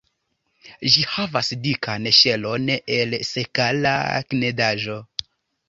[0.93, 2.67] Ĝi havas dikan ŝelon
[2.97, 3.95] el sekala
[4.33, 5.01] knedaĵo.